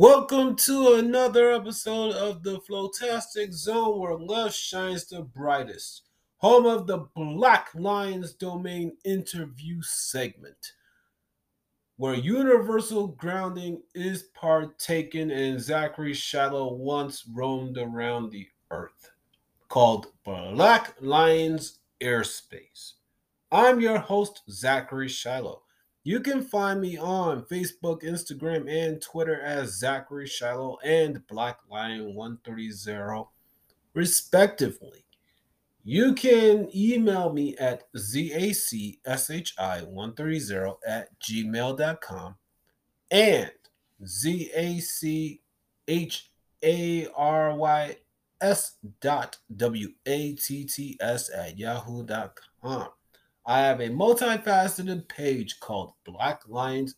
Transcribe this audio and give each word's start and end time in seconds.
Welcome 0.00 0.56
to 0.56 0.94
another 0.94 1.50
episode 1.50 2.14
of 2.14 2.42
the 2.42 2.58
Flotastic 2.60 3.52
Zone 3.52 3.98
where 3.98 4.16
love 4.16 4.54
shines 4.54 5.04
the 5.04 5.20
brightest. 5.20 6.04
Home 6.38 6.64
of 6.64 6.86
the 6.86 7.06
Black 7.14 7.68
Lions 7.74 8.32
Domain 8.32 8.96
interview 9.04 9.82
segment, 9.82 10.72
where 11.98 12.14
universal 12.14 13.08
grounding 13.08 13.82
is 13.94 14.22
partaken 14.32 15.30
and 15.30 15.60
Zachary 15.60 16.14
Shallow 16.14 16.72
once 16.72 17.26
roamed 17.30 17.76
around 17.76 18.30
the 18.30 18.48
earth, 18.70 19.10
called 19.68 20.06
Black 20.24 20.94
Lions 21.02 21.80
Airspace. 22.00 22.92
I'm 23.52 23.82
your 23.82 23.98
host, 23.98 24.40
Zachary 24.48 25.08
Shiloh. 25.08 25.60
You 26.02 26.20
can 26.20 26.42
find 26.42 26.80
me 26.80 26.96
on 26.96 27.42
Facebook, 27.42 28.02
Instagram, 28.02 28.70
and 28.70 29.02
Twitter 29.02 29.38
as 29.40 29.78
Zachary 29.78 30.26
Shiloh 30.26 30.78
and 30.82 31.26
Black 31.26 31.58
Lion 31.70 32.14
130, 32.14 33.24
respectively. 33.92 35.04
You 35.84 36.14
can 36.14 36.70
email 36.74 37.30
me 37.32 37.54
at 37.58 37.92
zacshi130 37.94 40.76
at 40.86 41.08
gmail.com 41.20 42.36
and 43.10 43.50
zacharys 44.02 45.38
dot 49.00 49.38
w-a-t-t-s 49.56 51.30
at 51.30 51.58
yahoo.com. 51.58 52.88
I 53.50 53.58
have 53.62 53.80
a 53.80 53.88
multifaceted 53.88 55.08
page 55.08 55.58
called 55.58 55.94
Black 56.04 56.42
Lions. 56.46 56.94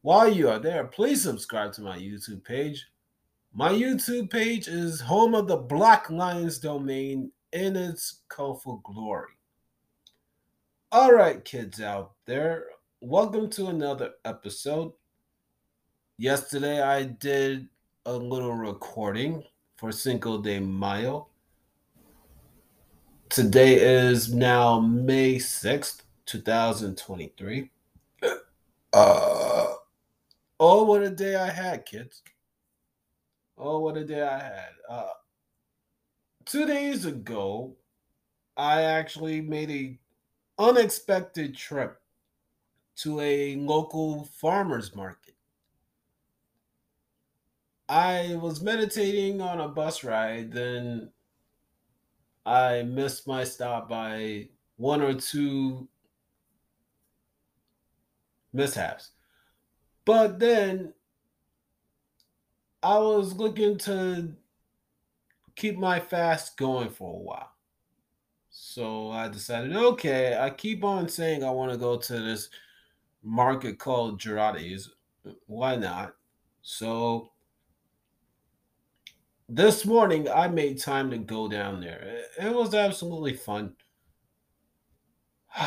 While 0.00 0.28
you 0.32 0.48
are 0.48 0.58
there, 0.58 0.84
please 0.84 1.22
subscribe 1.22 1.74
to 1.74 1.82
my 1.82 1.98
YouTube 1.98 2.42
page. 2.42 2.86
My 3.52 3.68
YouTube 3.70 4.30
page 4.30 4.66
is 4.66 4.98
home 4.98 5.34
of 5.34 5.46
the 5.46 5.58
Black 5.58 6.08
Lions 6.08 6.58
domain 6.58 7.30
in 7.52 7.76
its 7.76 8.20
colorful 8.30 8.80
glory. 8.82 9.32
All 10.90 11.12
right, 11.12 11.44
kids 11.44 11.82
out 11.82 12.12
there, 12.24 12.64
welcome 13.02 13.50
to 13.50 13.66
another 13.66 14.12
episode. 14.24 14.94
Yesterday, 16.16 16.80
I 16.80 17.02
did 17.02 17.68
a 18.06 18.14
little 18.14 18.54
recording 18.54 19.44
for 19.76 19.92
Cinco 19.92 20.40
de 20.40 20.60
Mayo 20.60 21.28
Today 23.32 23.76
is 23.76 24.34
now 24.34 24.78
May 24.78 25.36
6th, 25.36 26.02
2023. 26.26 27.70
Uh, 28.92 29.66
oh, 30.60 30.82
what 30.84 31.02
a 31.02 31.08
day 31.08 31.36
I 31.36 31.48
had, 31.48 31.86
kids. 31.86 32.20
Oh, 33.56 33.78
what 33.78 33.96
a 33.96 34.04
day 34.04 34.20
I 34.20 34.38
had. 34.38 34.68
Uh, 34.86 35.12
two 36.44 36.66
days 36.66 37.06
ago, 37.06 37.74
I 38.58 38.82
actually 38.82 39.40
made 39.40 39.70
a 39.70 39.98
unexpected 40.62 41.56
trip 41.56 42.02
to 42.96 43.18
a 43.20 43.56
local 43.56 44.24
farmer's 44.24 44.94
market. 44.94 45.36
I 47.88 48.36
was 48.42 48.60
meditating 48.60 49.40
on 49.40 49.58
a 49.58 49.68
bus 49.68 50.04
ride, 50.04 50.52
then 50.52 51.12
I 52.44 52.82
missed 52.82 53.26
my 53.26 53.44
stop 53.44 53.88
by 53.88 54.48
one 54.76 55.02
or 55.02 55.14
two 55.14 55.88
mishaps. 58.52 59.10
But 60.04 60.38
then 60.38 60.92
I 62.82 62.98
was 62.98 63.34
looking 63.34 63.78
to 63.78 64.32
keep 65.54 65.78
my 65.78 66.00
fast 66.00 66.56
going 66.56 66.90
for 66.90 67.14
a 67.14 67.22
while. 67.22 67.50
So 68.50 69.10
I 69.10 69.28
decided, 69.28 69.74
okay, 69.74 70.36
I 70.38 70.50
keep 70.50 70.84
on 70.84 71.08
saying 71.08 71.44
I 71.44 71.50
want 71.50 71.72
to 71.72 71.78
go 71.78 71.96
to 71.96 72.20
this 72.20 72.48
market 73.22 73.78
called 73.78 74.20
Gerardi's. 74.20 74.90
Why 75.46 75.76
not? 75.76 76.14
So 76.62 77.31
this 79.54 79.84
morning 79.84 80.30
I 80.30 80.48
made 80.48 80.80
time 80.80 81.10
to 81.10 81.18
go 81.18 81.46
down 81.46 81.82
there. 81.82 82.24
It 82.40 82.54
was 82.54 82.74
absolutely 82.74 83.34
fun. 83.34 83.76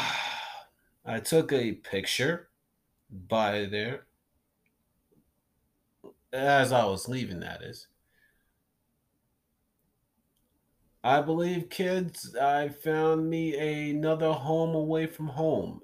I 1.06 1.20
took 1.20 1.54
a 1.54 1.74
picture 1.74 2.50
by 3.12 3.66
there 3.66 4.08
as 6.34 6.72
I 6.72 6.86
was 6.86 7.08
leaving, 7.08 7.42
that 7.42 7.62
is. 7.62 7.88
I 11.04 11.22
believe, 11.22 11.70
kids, 11.70 12.36
I 12.36 12.70
found 12.70 13.30
me 13.30 13.92
another 13.92 14.32
home 14.34 14.74
away 14.74 15.06
from 15.06 15.28
home. 15.28 15.82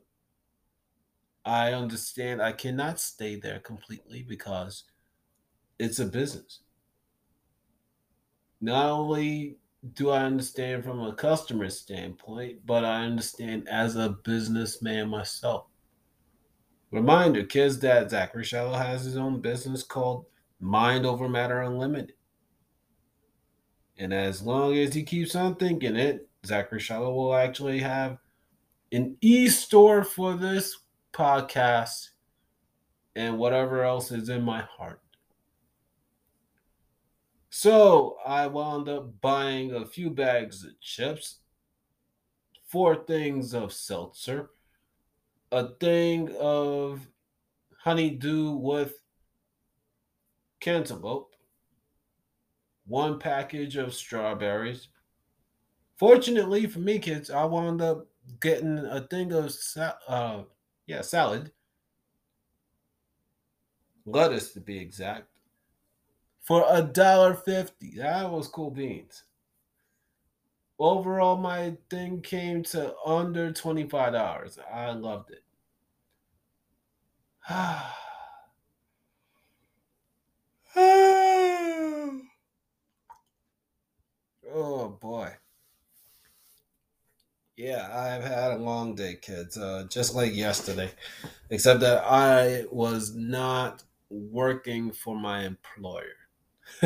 I 1.46 1.74
understand 1.74 2.42
I 2.42 2.54
cannot 2.54 3.00
stay 3.00 3.36
there 3.36 3.60
completely 3.60 4.24
because 4.24 4.86
it's 5.78 6.00
a 6.00 6.06
business 6.06 6.62
not 8.62 8.86
only 8.86 9.58
do 9.94 10.12
I 10.12 10.24
understand 10.24 10.84
from 10.84 11.00
a 11.02 11.14
customer 11.14 11.70
standpoint, 11.70 12.60
but 12.66 12.86
I 12.86 13.04
understand 13.04 13.68
as 13.68 13.96
a 13.96 14.10
businessman 14.24 15.10
myself. 15.10 15.66
Reminder, 16.92 17.44
kids, 17.44 17.80
that 17.80 18.12
Zachary 18.12 18.44
Shallow 18.44 18.78
has 18.78 19.04
his 19.04 19.18
own 19.18 19.42
business 19.42 19.82
called 19.82 20.26
Mind 20.60 21.06
Over 21.06 21.28
Matter 21.28 21.62
Unlimited. 21.62 22.14
And 23.98 24.14
as 24.14 24.42
long 24.42 24.78
as 24.78 24.94
he 24.94 25.04
keeps 25.04 25.36
on 25.36 25.56
thinking 25.56 25.96
it, 25.96 26.28
Zachary 26.46 26.80
Shallow 26.80 27.14
will 27.14 27.36
actually 27.36 27.80
have 27.80 28.18
an 28.92 29.16
e 29.22 29.48
store 29.48 30.04
for 30.04 30.36
this 30.36 30.78
podcast 31.14 32.10
and 33.16 33.38
whatever 33.38 33.84
else 33.84 34.12
is 34.12 34.30
in 34.30 34.44
my 34.44 34.62
heart. 34.62 35.01
So 37.62 38.18
I 38.26 38.48
wound 38.48 38.90
up 38.90 39.22
buying 39.22 39.76
a 39.76 39.86
few 39.86 40.10
bags 40.10 40.64
of 40.64 40.82
chips, 40.82 41.42
four 42.66 42.96
things 42.96 43.54
of 43.54 43.72
seltzer, 43.72 44.50
a 45.52 45.68
thing 45.76 46.36
of 46.40 47.08
honeydew 47.84 48.54
with 48.54 48.96
cantaloupe, 50.60 51.36
one 52.88 53.20
package 53.20 53.76
of 53.76 53.94
strawberries. 53.94 54.88
Fortunately 55.98 56.66
for 56.66 56.80
me, 56.80 56.98
kids, 56.98 57.30
I 57.30 57.46
wound 57.46 57.80
up 57.80 58.08
getting 58.40 58.80
a 58.80 59.02
thing 59.02 59.34
of 59.34 59.56
uh, 60.08 60.46
yeah 60.88 61.02
salad, 61.02 61.52
lettuce 64.08 64.52
to 64.54 64.60
be 64.60 64.80
exact 64.80 65.28
for 66.41 66.66
a 66.69 66.81
dollar 66.81 67.34
fifty. 67.35 67.96
That 67.97 68.29
was 68.31 68.47
cool 68.47 68.72
beans. 68.72 69.24
Overall, 70.79 71.38
my 71.38 71.78
thing 71.90 72.22
came 72.22 72.63
to 72.63 72.96
under 73.06 73.52
twenty 73.53 73.88
five 73.88 74.13
dollars. 74.13 74.59
I 74.74 74.91
loved 74.91 75.31
it. 75.31 75.44
oh 84.53 84.90
boy. 85.02 85.34
Yeah, 87.58 87.88
I've 87.94 88.23
had 88.23 88.52
a 88.53 88.58
long 88.58 88.96
day, 88.96 89.16
kids. 89.22 89.58
Uh, 89.58 89.85
just 89.90 90.16
like 90.16 90.34
yesterday, 90.34 90.91
except 91.50 91.81
that 91.81 92.03
I 92.06 92.66
was 92.72 93.14
not 93.16 93.84
working 94.09 94.91
for 94.91 95.16
my 95.16 95.46
employer. 95.46 96.16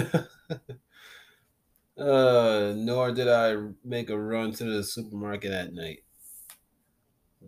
uh, 1.97 2.73
nor 2.75 3.11
did 3.11 3.27
I 3.27 3.55
make 3.83 4.09
a 4.09 4.17
run 4.17 4.51
to 4.53 4.63
the 4.63 4.83
supermarket 4.83 5.51
at 5.51 5.73
night. 5.73 6.03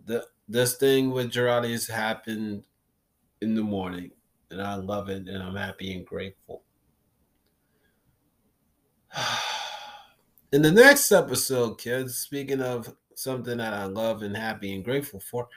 The 0.06 0.26
this 0.48 0.76
thing 0.76 1.10
with 1.10 1.30
Gerardi's 1.30 1.88
happened 1.88 2.64
in 3.40 3.54
the 3.54 3.62
morning, 3.62 4.10
and 4.50 4.62
I 4.62 4.76
love 4.76 5.08
it, 5.08 5.28
and 5.28 5.42
I'm 5.42 5.56
happy 5.56 5.94
and 5.94 6.06
grateful. 6.06 6.62
In 10.50 10.62
the 10.62 10.72
next 10.72 11.12
episode, 11.12 11.78
kids, 11.78 12.16
speaking 12.16 12.62
of 12.62 12.96
something 13.14 13.58
that 13.58 13.74
I 13.74 13.84
love 13.84 14.22
and 14.22 14.34
happy 14.34 14.74
and 14.74 14.82
grateful 14.82 15.20
for, 15.20 15.48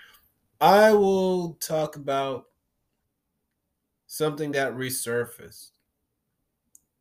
I 0.59 0.91
will 0.91 1.53
talk 1.53 1.95
about 1.95 2.47
something 4.05 4.51
that 4.51 4.73
resurfaced 4.73 5.71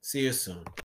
See 0.02 0.20
you 0.25 0.32
soon. 0.32 0.64